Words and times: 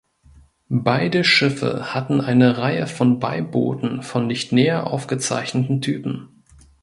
Beide 0.83 1.23
Schiffe 1.23 1.93
hatten 1.93 2.21
eine 2.21 2.57
Reihe 2.57 2.87
von 2.87 3.19
Beibooten 3.19 4.01
von 4.01 4.25
nicht 4.25 4.51
näher 4.51 4.87
aufgezeichneten 4.87 5.79
Typen. 5.79 6.41